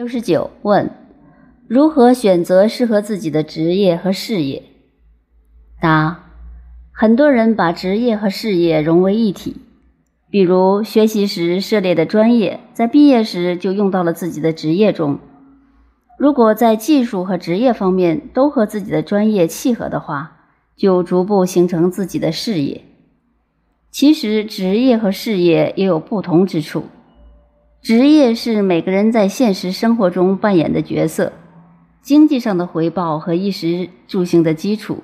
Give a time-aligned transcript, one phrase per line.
[0.00, 0.90] 六十九问：
[1.68, 4.62] 如何选择适合自己的职业和事业？
[5.78, 6.24] 答：
[6.90, 9.56] 很多人把职业和事业融为一体，
[10.30, 15.18] 比如学习时涉猎的专业，在毕业时就用到了自己的职业中。
[16.18, 22.84] 如果在技术和职业方面都和自己的专业契合的话，就逐步形成自己的事业。
[23.90, 26.84] 其实，职业和事业也有不同之处。
[27.82, 31.32] 职业是每个人在现实生活中扮演的角色，
[32.02, 34.98] 经济上的回报和衣食住行的基础。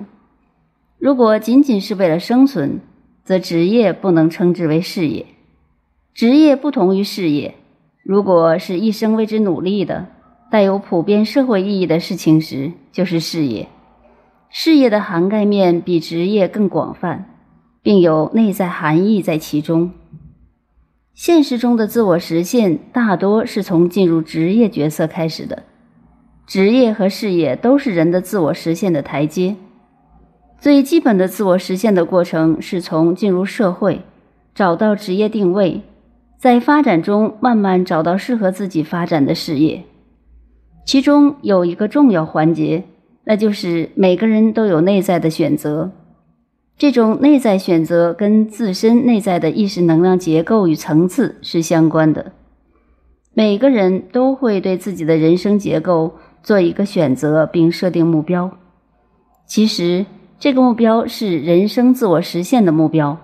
[0.99, 2.79] 如果仅仅是为了生存，
[3.23, 5.25] 则职业不能称之为事业。
[6.13, 7.55] 职业不同于事业，
[8.03, 10.05] 如果是一生为之努力的、
[10.51, 13.67] 带有普遍社会意义的事情时，就是事业。
[14.49, 17.27] 事业的涵盖面比职业更广泛，
[17.81, 19.91] 并有内在含义在其中。
[21.17, 25.63] 现实中的自我实现大多是从进入职业角色开始的，
[26.45, 29.55] 职业和事业都是人的自我实现的台阶。
[30.59, 34.03] 最基本的自我实现的过程是从进入社会，
[34.53, 35.81] 找到职业定位，
[36.37, 39.85] 在发展中慢慢找到适合自己发展的事业。
[40.85, 42.83] 其中有一个重要环节，
[43.23, 45.89] 那就是每个人都有内在的选择。
[46.77, 52.33] 这种内在选择跟自身内在的意识能量结构与层次是相关的。
[53.33, 58.51] 每个人都会对自己的人生结构做一个选择，并设定目标。
[59.47, 60.05] 其实，
[60.39, 63.17] 这个目标是人生自我实现的目标。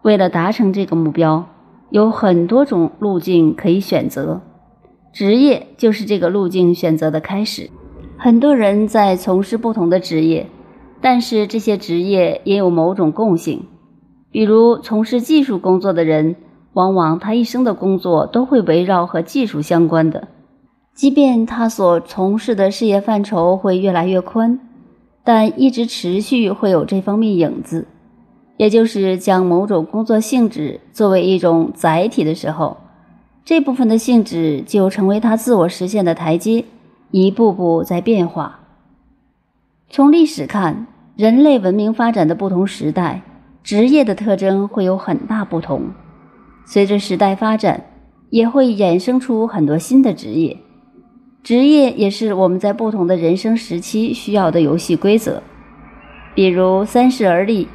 [0.00, 1.46] 为了达成这个目标，
[1.90, 4.40] 有很多种路径可以选择。
[5.12, 7.68] 职业就是这个路径选择的开始。
[8.16, 10.46] 很多人在从事不同的职业。
[11.00, 13.64] 但是这些职业也有某种共性，
[14.30, 16.36] 比如从事技术工作的人，
[16.74, 20.28] 往往他一生的工作都会围绕和技术相关的，
[20.94, 24.60] 即便他所从事的事业范畴会越来越宽，
[25.24, 27.86] 但一直持续会有这方面影子，
[28.58, 32.76] 也就是将某种工作性质作为一种载体的时候，
[33.42, 36.66] 这部分的性质就成为他自我实现的台阶，
[37.10, 38.59] 一步步在变化。
[39.92, 40.86] 从历史看，
[41.16, 43.22] 人类文明发展的不同时代，
[43.64, 45.90] 职业的特征会有很大不同。
[46.64, 47.86] 随着时代发展，
[48.30, 50.56] 也会衍生出很多新的职业。
[51.42, 55.42] 职业也是我们在不同的人生时期需要的游戏规则。
[56.36, 57.66] 比如“三十而立”，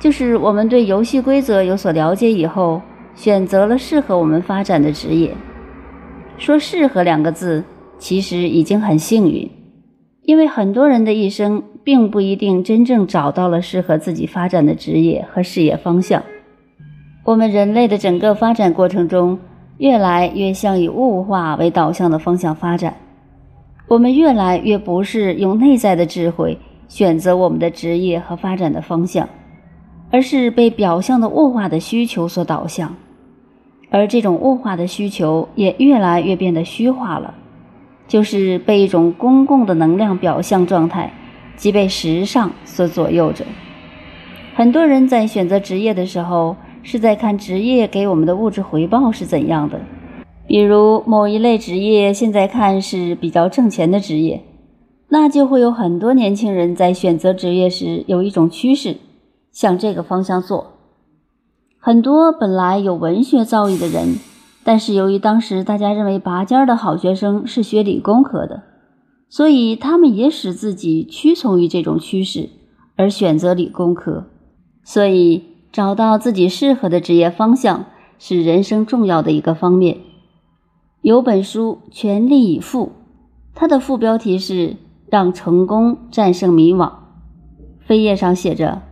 [0.00, 2.80] 就是我们对游戏规则有所了解以后，
[3.14, 5.36] 选择了适合我们发展的职业。
[6.38, 7.62] 说“适合”两个字，
[7.98, 9.50] 其实已经很幸运。
[10.30, 16.22] 因为很多人的一生并不一定真正找到了适合自己发展的职业和事业方向。
[17.24, 19.40] 我们人类的整个发展过程中，
[19.78, 22.94] 越来越向以物化为导向的方向发展。
[23.88, 29.28] 我们越来越不是用内在的智慧选择我们的职业和发展的方向，
[30.12, 32.94] 而是被表象的物化的需求所导向。
[33.90, 37.34] 而这种物化的需求也越来越变得虚化了。
[38.10, 41.12] 就是被一种公共的能量表象状态，
[41.54, 43.44] 即被时尚所左右着。
[44.56, 49.80] 很多人在选择职业的时候，是在看职业给我们的物质回报是怎样的。
[50.48, 54.42] 比如某一类职业现在看是比较挣钱的职业，
[55.08, 58.96] 那就会有很多年轻人在选择职业时有一种趋势，
[59.52, 60.72] 向这个方向做。
[61.78, 64.18] 很多本来有文学造诣的人。
[64.70, 68.62] 但是由于当时大家认为拔尖的好学生是学理工科的，
[69.28, 72.50] 所以他们也使自己屈从于这种趋势，
[72.94, 74.26] 而选择理工科。
[74.84, 75.42] 所以
[75.72, 77.86] 找到自己适合的职业方向
[78.20, 79.96] 是人生重要的一个方面。
[81.02, 82.86] 有本书《全力以赴》，
[83.56, 84.76] 它的副标题是
[85.10, 86.92] “让成功战胜迷惘”。
[87.88, 88.82] 扉页上写着：“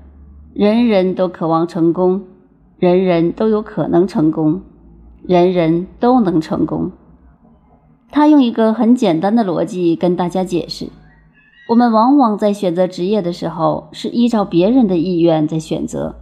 [0.52, 2.24] 人人都渴望成功，
[2.80, 4.62] 人人都有可能成功。”
[5.28, 6.90] 人人都能成功。
[8.10, 10.88] 他用一个很简单的逻辑跟大家解释：
[11.68, 16.16] 我们往往在选择职业的时候，是依照别人的意愿在选择，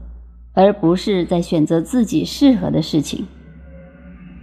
[0.54, 3.24] 而不是在选择自己适合的事情。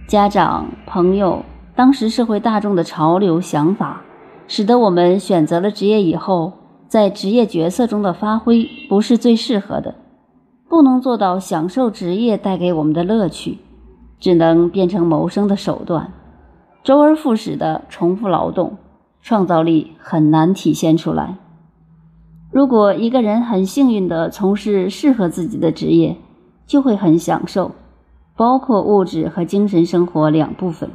[0.08, 1.44] 家长、朋友、
[1.76, 4.00] 当时社会大众的潮流想法，
[4.48, 6.54] 使得我们选择了职业以后，
[6.88, 9.94] 在职业角色中的发挥不是最适合的，
[10.70, 13.58] 不能做到享受职业带给我们的乐趣。
[14.24, 16.10] 只能变成谋生的手段，
[16.82, 18.78] 周而复始的重复劳动，
[19.20, 21.36] 创造力很难体现出来。
[22.50, 26.16] 如果一个人很幸运地从事适合自己的职业，
[26.66, 27.72] 就会很享受，
[28.34, 30.88] 包括物质和精神生活两部分。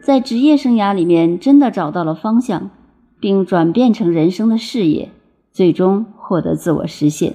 [0.00, 2.70] 在职业生涯里面真的找到了方向，
[3.18, 5.10] 并转变成人生的事业，
[5.50, 7.34] 最终获得自我实现。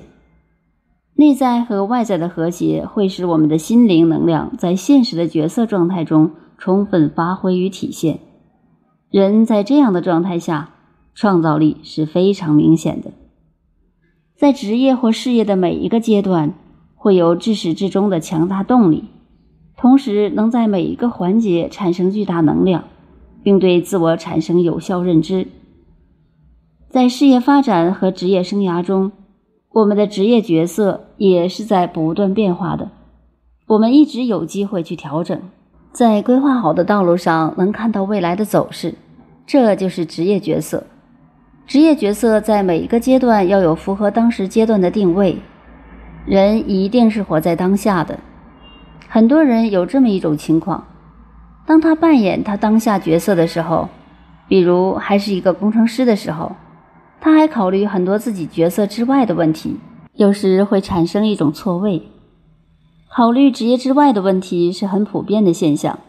[1.20, 8.22] 内在和外在的和谐会使我们的心灵能量在现实的角色状态中充分发挥与体现。
[9.12, 10.70] 人在这样的状态下，
[11.14, 13.12] 创造力是非常明显的。
[14.38, 16.54] 在职业或事业的每一个阶段，
[16.96, 19.04] 会有至始至终的强大动力。
[19.76, 22.86] 同时，能在每一个环节产生巨大能量，
[23.44, 25.50] 并对自我产生有效认知。
[26.88, 29.12] 在事业发展和职业生涯中，
[29.72, 32.90] 我们的职业角色也是在不断变化的。
[33.68, 35.40] 我们一直有机会去调整，
[35.92, 38.96] 在规划好的道路上能看到未来的走势，
[39.46, 40.86] 这就是职业角色。
[41.68, 45.38] 职业角色在每一个阶段要有符合当时阶段的定位。
[46.26, 48.20] 人一定是活在当下的。
[49.08, 50.84] 很多人有这么一种情况：
[51.68, 53.88] 当他扮演他当下角色的时候，
[54.48, 56.56] 比如还是一个工程师的时候，
[57.22, 59.76] 他还考虑很多自己角色之外的问题，
[60.14, 62.04] 有时会产生一种错位。
[63.12, 66.00] 考虑职业之外的问题是很普遍的现象，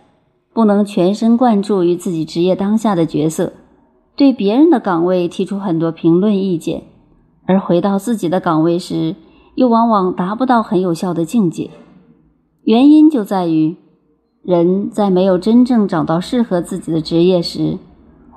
[0.52, 3.52] 不能全神贯注于自己职业当下的角色，
[4.16, 6.82] 对别人的岗位提出很多评论意见，
[7.46, 9.16] 而回到自己的岗位时，
[9.54, 11.70] 又往往达不到很有效的境界。
[12.62, 13.76] 原因就在于，
[14.42, 17.78] 人在没有真正找到适合自己的职业时，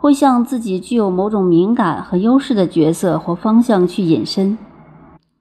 [0.04, 4.58] 会向自己具有某种敏感和优势的角色或方向去引申，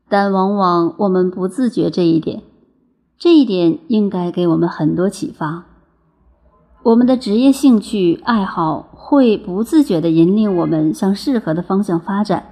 [0.09, 2.45] 但往往我们不自觉这一点。
[3.19, 5.65] 这一点应该给我们很多启发。
[6.85, 12.45] 我们的职业兴趣爱好会不自觉地引领我们向适合的方向发展。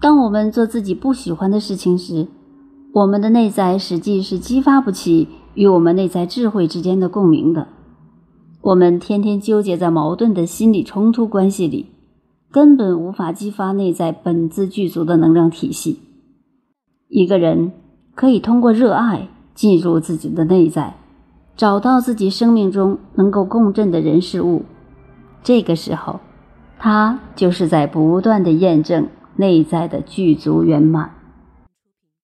[0.00, 2.26] 当我们做自己不喜欢的事情时，
[2.94, 7.68] 我们的内在实际是激发不起与我们内在智慧之间的共鸣的。
[8.66, 11.86] 我们天天纠结在矛盾的心理冲突关系里，
[12.50, 16.00] 根本无法激发内在本自具足的能量体系。
[17.06, 17.70] 一个人
[18.16, 20.96] 可以通过热爱进入自己的内在，
[21.56, 24.64] 找到自己生命中能够共振的人事物。
[25.44, 26.18] 这个时候，
[26.76, 31.12] 他就是在不断的验证内在的具足圆满。